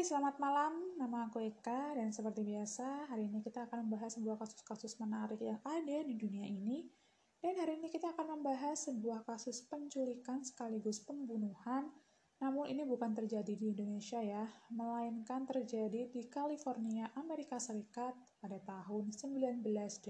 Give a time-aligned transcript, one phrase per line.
[0.00, 0.96] Hai, selamat malam.
[0.96, 5.60] Nama aku Eka dan seperti biasa, hari ini kita akan membahas sebuah kasus-kasus menarik yang
[5.60, 6.88] ada di dunia ini.
[7.36, 11.92] Dan hari ini kita akan membahas sebuah kasus penculikan sekaligus pembunuhan.
[12.40, 19.12] Namun ini bukan terjadi di Indonesia ya, melainkan terjadi di California, Amerika Serikat pada tahun
[19.12, 20.00] 1980.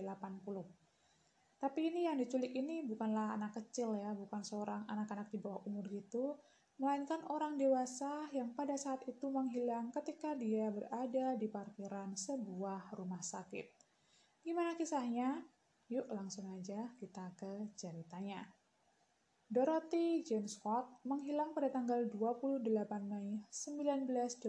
[1.58, 5.82] Tapi ini yang diculik ini bukanlah anak kecil ya, bukan seorang anak-anak di bawah umur
[5.90, 6.38] gitu,
[6.80, 13.20] melainkan orang dewasa yang pada saat itu menghilang ketika dia berada di parkiran sebuah rumah
[13.20, 13.68] sakit.
[14.40, 15.44] Gimana kisahnya?
[15.92, 18.48] Yuk langsung aja kita ke ceritanya.
[19.50, 22.64] Dorothy Jane Scott menghilang pada tanggal 28
[23.04, 24.40] Mei 1980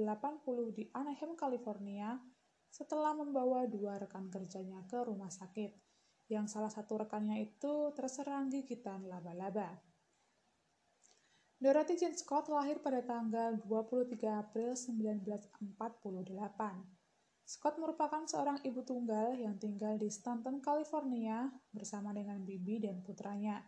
[0.72, 2.16] di Anaheim, California
[2.72, 5.76] setelah membawa dua rekan kerjanya ke rumah sakit,
[6.32, 9.91] yang salah satu rekannya itu terserang gigitan laba-laba.
[11.62, 15.62] Dorothy Jane Scott lahir pada tanggal 23 April 1948.
[17.46, 23.62] Scott merupakan seorang ibu tunggal yang tinggal di Stanton, California bersama dengan bibi dan putranya,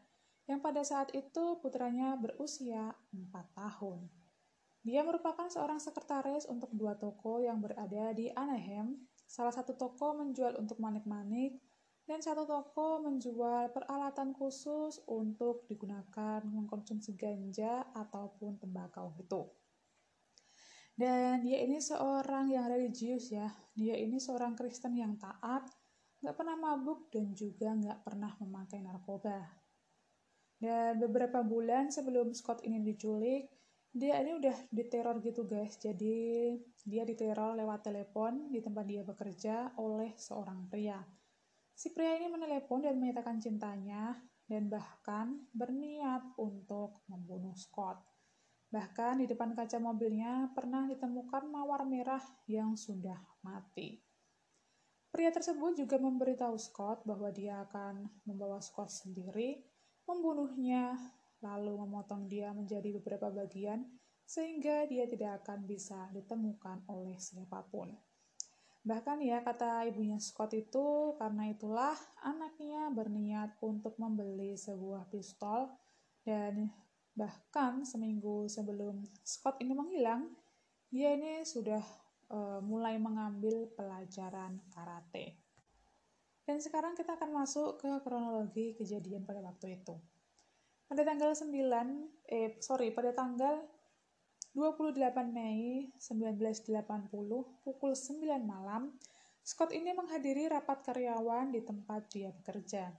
[0.49, 4.09] yang pada saat itu putranya berusia 4 tahun.
[4.81, 9.05] Dia merupakan seorang sekretaris untuk dua toko yang berada di Anaheim.
[9.29, 11.61] Salah satu toko menjual untuk manik-manik,
[12.03, 19.47] dan satu toko menjual peralatan khusus untuk digunakan mengkonsumsi ganja ataupun tembakau gitu.
[20.93, 25.65] Dan dia ini seorang yang religius ya, dia ini seorang Kristen yang taat,
[26.21, 29.39] nggak pernah mabuk dan juga nggak pernah memakai narkoba.
[30.59, 33.49] Dan beberapa bulan sebelum Scott ini diculik,
[33.89, 39.73] dia ini udah diteror gitu guys, jadi dia diteror lewat telepon di tempat dia bekerja
[39.79, 41.01] oleh seorang pria
[41.73, 44.13] Si pria ini menelepon dan menyatakan cintanya
[44.45, 47.99] dan bahkan berniat untuk membunuh Scott.
[48.69, 54.01] Bahkan di depan kaca mobilnya pernah ditemukan mawar merah yang sudah mati.
[55.13, 59.61] Pria tersebut juga memberitahu Scott bahwa dia akan membawa Scott sendiri,
[60.09, 60.97] membunuhnya,
[61.45, 63.85] lalu memotong dia menjadi beberapa bagian
[64.25, 67.93] sehingga dia tidak akan bisa ditemukan oleh siapa pun.
[68.83, 75.71] Bahkan ya kata ibunya Scott itu karena itulah anaknya berniat untuk membeli sebuah pistol
[76.27, 76.67] dan
[77.15, 80.27] bahkan seminggu sebelum Scott ini menghilang
[80.91, 81.79] dia ini sudah
[82.27, 85.39] uh, mulai mengambil pelajaran karate.
[86.43, 89.95] Dan sekarang kita akan masuk ke kronologi kejadian pada waktu itu.
[90.83, 91.55] Pada tanggal 9,
[92.27, 93.63] eh sorry, pada tanggal
[94.53, 97.09] 28 Mei 1980
[97.65, 98.93] pukul 9 malam,
[99.41, 102.93] Scott ini menghadiri rapat karyawan di tempat dia bekerja.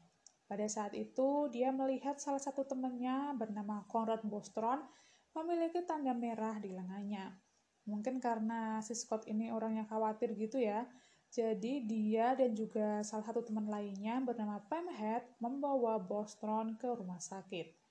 [0.51, 4.83] Pada saat itu, dia melihat salah satu temannya bernama Conrad Bostron
[5.31, 7.39] memiliki tanda merah di lengannya.
[7.87, 10.91] Mungkin karena si Scott ini orang yang khawatir gitu ya,
[11.31, 17.23] jadi dia dan juga salah satu teman lainnya bernama Pam Head membawa Bostron ke rumah
[17.23, 17.84] sakit.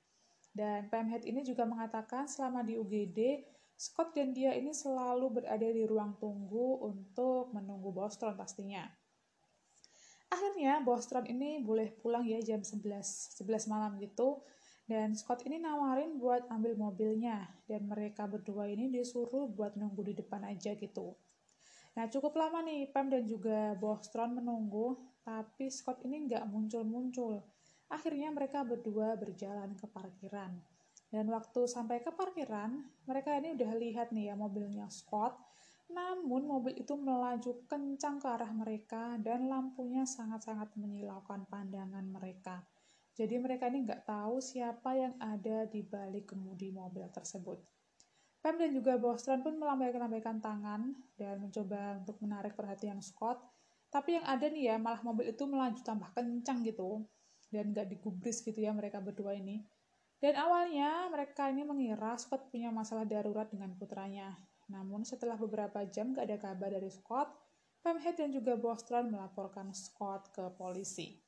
[0.53, 3.41] Dan Pam Head ini juga mengatakan selama di UGD,
[3.73, 8.85] Scott dan dia ini selalu berada di ruang tunggu untuk menunggu Bostron pastinya.
[10.29, 12.79] Akhirnya Bostron ini boleh pulang ya jam 11,
[13.41, 14.45] 11 malam gitu.
[14.85, 17.49] Dan Scott ini nawarin buat ambil mobilnya.
[17.65, 21.17] Dan mereka berdua ini disuruh buat nunggu di depan aja gitu.
[21.93, 25.01] Nah cukup lama nih Pam dan juga Bostron menunggu.
[25.25, 27.41] Tapi Scott ini nggak muncul-muncul.
[27.93, 30.57] Akhirnya mereka berdua berjalan ke parkiran.
[31.13, 32.73] Dan waktu sampai ke parkiran,
[33.05, 35.37] mereka ini udah lihat nih ya mobilnya Scott.
[35.93, 42.65] Namun mobil itu melaju kencang ke arah mereka dan lampunya sangat-sangat menyilaukan pandangan mereka.
[43.13, 47.61] Jadi mereka ini nggak tahu siapa yang ada di balik kemudi mobil tersebut.
[48.41, 53.37] Pam dan juga Bostron pun melambaikan-lambaikan tangan dan mencoba untuk menarik perhatian Scott.
[53.93, 57.05] Tapi yang ada nih ya, malah mobil itu melaju tambah kencang gitu.
[57.53, 59.61] Dan nggak digubris gitu ya mereka berdua ini.
[60.17, 64.33] Dan awalnya mereka ini mengira Scott punya masalah darurat dengan putranya.
[64.71, 67.27] Namun setelah beberapa jam gak ada kabar dari Scott,
[67.83, 71.19] Pamhead dan juga Bostron melaporkan Scott ke polisi.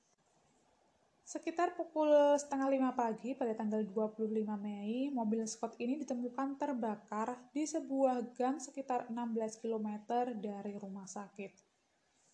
[1.26, 2.08] Sekitar pukul
[2.40, 4.30] setengah lima pagi pada tanggal 25
[4.62, 10.00] Mei, mobil Scott ini ditemukan terbakar di sebuah gang sekitar 16 km
[10.40, 11.75] dari rumah sakit.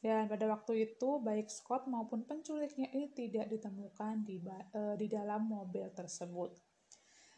[0.01, 5.45] Dan pada waktu itu, baik Scott maupun penculiknya ini tidak ditemukan di, uh, di dalam
[5.45, 6.57] mobil tersebut.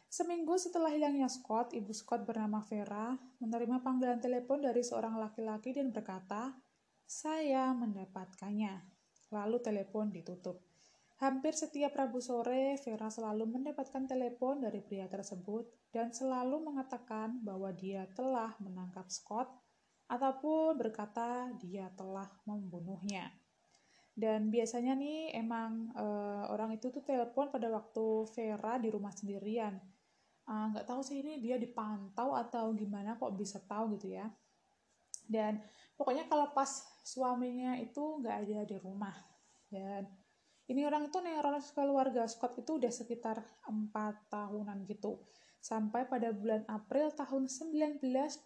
[0.07, 5.91] Seminggu setelah hilangnya Scott, ibu Scott bernama Vera menerima panggilan telepon dari seorang laki-laki dan
[5.91, 6.55] berkata,
[7.03, 8.93] "Saya mendapatkannya."
[9.33, 10.61] Lalu telepon ditutup.
[11.17, 17.73] Hampir setiap Rabu sore, Vera selalu mendapatkan telepon dari pria tersebut dan selalu mengatakan bahwa
[17.73, 19.62] dia telah menangkap Scott
[20.07, 23.31] ataupun berkata dia telah membunuhnya.
[24.13, 29.73] Dan biasanya nih emang uh, orang itu tuh telepon pada waktu Vera di rumah sendirian.
[30.45, 34.29] Ah, nggak uh, tahu sih ini dia dipantau atau gimana kok bisa tahu gitu ya.
[35.25, 35.57] Dan
[35.97, 36.69] pokoknya kalau pas
[37.01, 39.17] suaminya itu nggak ada di rumah.
[39.65, 40.05] Dan
[40.69, 45.25] ini orang itu neror keluarga Scott itu udah sekitar empat tahunan gitu.
[45.63, 48.45] Sampai pada bulan April tahun 1984,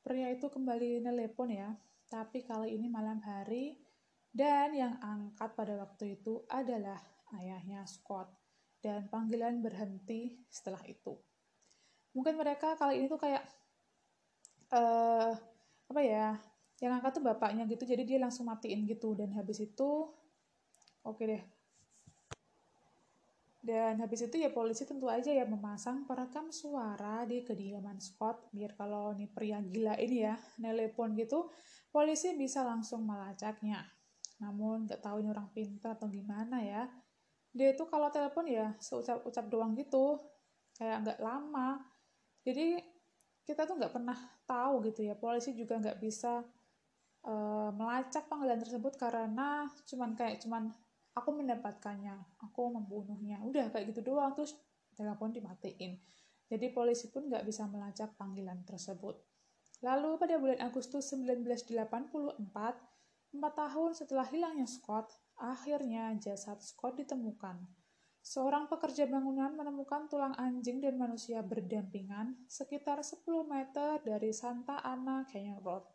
[0.00, 1.70] pria itu kembali nelpon ya.
[2.10, 3.78] Tapi kali ini malam hari
[4.30, 6.98] dan yang angkat pada waktu itu adalah
[7.38, 8.30] ayahnya Scott.
[8.80, 11.12] Dan panggilan berhenti setelah itu.
[12.16, 13.44] Mungkin mereka kali ini tuh kayak,
[14.72, 15.36] uh,
[15.90, 16.40] apa ya,
[16.80, 19.12] yang angkat tuh bapaknya gitu, jadi dia langsung matiin gitu.
[19.12, 20.08] Dan habis itu,
[21.04, 21.42] oke okay deh.
[23.60, 28.72] Dan habis itu ya polisi tentu aja ya memasang perekam suara di kediaman Scott biar
[28.72, 30.34] kalau nih pria gila ini ya
[30.64, 31.52] nelpon gitu
[31.92, 33.84] polisi bisa langsung melacaknya.
[34.40, 36.88] Namun nggak tahu ini orang pintar atau gimana ya.
[37.50, 40.16] Dia itu kalau telepon ya seucap-ucap doang gitu,
[40.78, 41.82] kayak nggak lama.
[42.46, 42.78] Jadi
[43.44, 44.16] kita tuh nggak pernah
[44.46, 45.18] tahu gitu ya.
[45.18, 46.40] Polisi juga nggak bisa
[47.26, 50.72] uh, melacak panggilan tersebut karena cuman kayak cuman
[51.20, 53.38] aku mendapatkannya, aku membunuhnya.
[53.44, 54.56] Udah kayak gitu doang terus
[54.96, 56.00] telepon dimatiin.
[56.48, 59.20] Jadi polisi pun nggak bisa melacak panggilan tersebut.
[59.84, 62.90] Lalu pada bulan Agustus 1984,
[63.30, 65.06] Empat tahun setelah hilangnya Scott,
[65.38, 67.62] akhirnya jasad Scott ditemukan.
[68.26, 75.22] Seorang pekerja bangunan menemukan tulang anjing dan manusia berdampingan sekitar 10 meter dari Santa Ana
[75.30, 75.86] Canyon Road.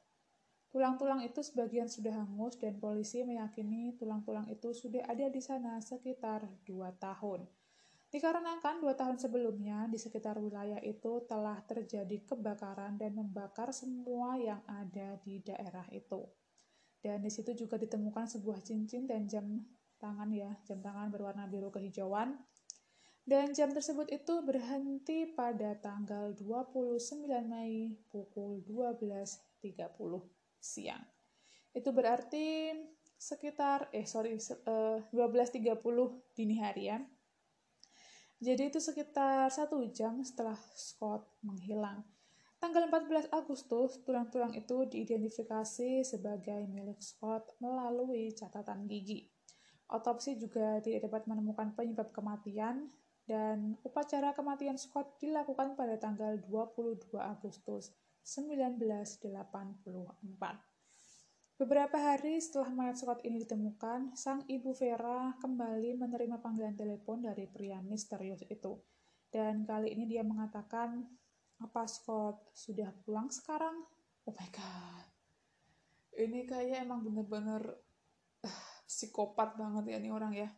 [0.75, 6.44] Tulang-tulang itu sebagian sudah hangus dan polisi meyakini tulang-tulang itu sudah ada di sana sekitar
[6.68, 7.48] dua tahun.
[8.12, 14.60] Dikarenakan dua tahun sebelumnya di sekitar wilayah itu telah terjadi kebakaran dan membakar semua yang
[14.68, 16.27] ada di daerah itu.
[17.00, 19.48] Dan di situ juga ditemukan sebuah cincin dan jam
[19.95, 22.36] tangan ya, jam tangan berwarna biru kehijauan.
[23.24, 27.00] Dan jam tersebut itu berhenti pada tanggal 29
[27.48, 31.06] Mei pukul 12.30 siang.
[31.69, 32.73] Itu berarti
[33.15, 34.33] sekitar, eh sorry,
[34.65, 35.77] uh, 12.30
[36.33, 36.97] dini hari ya.
[38.41, 42.03] Jadi itu sekitar satu jam setelah Scott menghilang.
[42.59, 49.29] Tanggal 14 Agustus, tulang-tulang itu diidentifikasi sebagai milik Scott melalui catatan gigi.
[49.85, 52.89] Otopsi juga tidak dapat menemukan penyebab kematian
[53.29, 57.94] dan upacara kematian Scott dilakukan pada tanggal 22 Agustus
[58.25, 59.30] 1984.
[61.56, 67.45] Beberapa hari setelah mayat Scott ini ditemukan, sang ibu Vera kembali menerima panggilan telepon dari
[67.48, 68.81] pria misterius itu.
[69.30, 71.06] Dan kali ini dia mengatakan
[71.62, 73.88] apa Scott sudah pulang sekarang?
[74.27, 75.07] Oh my god.
[76.18, 77.62] Ini kayak emang bener-bener
[78.44, 80.50] uh, psikopat banget ya nih orang ya.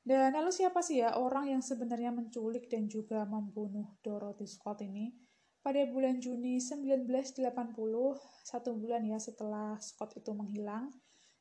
[0.00, 5.29] Dan lalu siapa sih ya orang yang sebenarnya menculik dan juga membunuh Dorothy Scott ini?
[5.60, 7.44] Pada bulan Juni 1980,
[8.48, 10.88] satu bulan ya setelah Scott itu menghilang,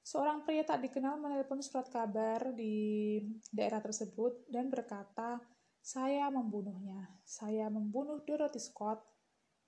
[0.04, 3.16] seorang pria tak dikenal menelepon surat kabar di
[3.48, 5.40] daerah tersebut dan berkata
[5.80, 7.08] saya membunuhnya.
[7.24, 9.00] Saya membunuh Dorothy Scott.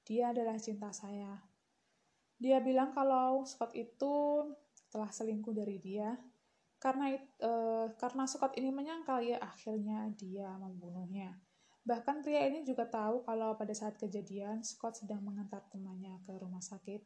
[0.04, 1.40] Dia adalah cinta saya.
[2.36, 4.44] Dia bilang kalau Scott itu
[4.92, 6.12] telah selingkuh dari dia.
[6.82, 7.14] Karena
[7.46, 11.40] uh, karena Scott ini menyangkal ya akhirnya dia membunuhnya.
[11.82, 16.62] Bahkan pria ini juga tahu kalau pada saat kejadian Scott sedang mengantar temannya ke rumah
[16.62, 17.02] sakit.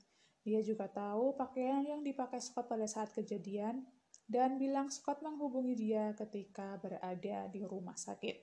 [0.45, 3.87] Dia juga tahu pakaian yang dipakai Scott pada saat kejadian
[4.27, 8.35] dan bilang Scott menghubungi dia ketika berada di rumah sakit.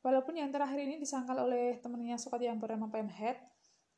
[0.00, 3.36] Walaupun yang terakhir ini disangkal oleh temannya Scott yang bernama Pam Head,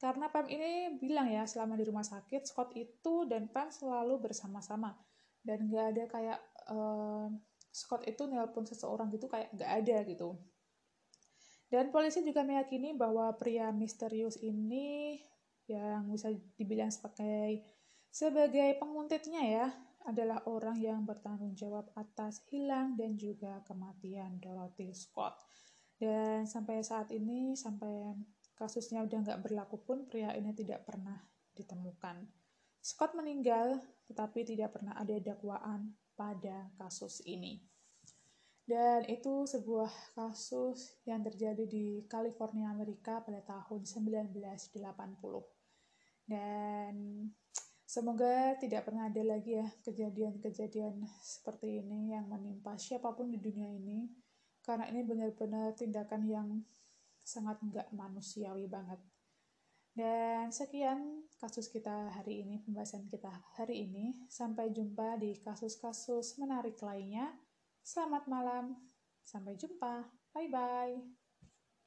[0.03, 4.99] karena Pam ini bilang ya selama di rumah sakit Scott itu dan Pam selalu bersama-sama
[5.47, 6.39] dan nggak ada kayak
[6.75, 7.31] uh,
[7.71, 10.35] Scott itu nelpon seseorang gitu kayak nggak ada gitu.
[11.73, 15.17] Dan polisi juga meyakini bahwa pria misterius ini
[15.65, 16.29] yang bisa
[16.61, 17.65] dibilang sebagai
[18.13, 19.67] sebagai penguntitnya ya
[20.05, 25.41] adalah orang yang bertanggung jawab atas hilang dan juga kematian Dorothy Scott.
[25.97, 28.21] Dan sampai saat ini, sampai
[28.59, 31.17] kasusnya udah nggak berlaku pun, pria ini tidak pernah
[31.57, 32.27] ditemukan.
[32.83, 33.79] Scott meninggal,
[34.11, 37.63] tetapi tidak pernah ada dakwaan pada kasus ini.
[38.73, 44.73] Dan itu sebuah kasus yang terjadi di California, Amerika pada tahun 1980.
[46.25, 47.29] Dan
[47.85, 53.69] semoga tidak pernah ada lagi ya kejadian-kejadian seperti ini yang menimpa siapa pun di dunia
[53.69, 54.09] ini
[54.65, 56.49] karena ini benar-benar tindakan yang
[57.21, 59.05] sangat nggak manusiawi banget
[59.93, 63.29] Dan sekian kasus kita hari ini, pembahasan kita
[63.61, 64.25] hari ini.
[64.25, 67.29] Sampai jumpa di kasus-kasus menarik lainnya.
[67.83, 68.79] Selamat malam,
[69.27, 71.22] sampai jumpa, bye bye.